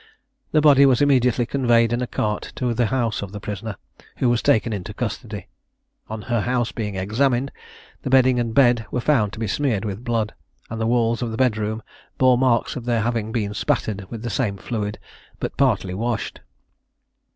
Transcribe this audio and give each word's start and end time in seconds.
The 0.51 0.61
body 0.61 0.87
was 0.87 0.99
immediately 0.99 1.45
conveyed 1.45 1.93
in 1.93 2.01
a 2.01 2.07
cart 2.07 2.53
to 2.55 2.73
the 2.73 2.87
house 2.87 3.21
of 3.21 3.31
the 3.33 3.39
prisoner, 3.39 3.75
who 4.17 4.29
was 4.29 4.41
taken 4.41 4.73
into 4.73 4.95
custody. 4.95 5.47
On 6.09 6.23
her 6.23 6.41
house 6.41 6.71
being 6.71 6.95
examined, 6.95 7.51
the 8.01 8.09
bedding 8.09 8.39
and 8.39 8.51
bed 8.51 8.87
were 8.89 8.99
found 8.99 9.31
to 9.33 9.39
be 9.39 9.45
smeared 9.45 9.85
with 9.85 10.03
blood, 10.03 10.33
and 10.71 10.81
the 10.81 10.87
walls 10.87 11.21
of 11.21 11.29
the 11.29 11.37
bed 11.37 11.55
room 11.55 11.83
bore 12.17 12.35
marks 12.39 12.75
of 12.75 12.85
their 12.85 13.01
having 13.01 13.31
been 13.31 13.53
spattered 13.53 14.07
with 14.09 14.23
the 14.23 14.31
same 14.31 14.57
fluid, 14.57 14.97
but 15.39 15.55
partly 15.55 15.93
washed. 15.93 16.41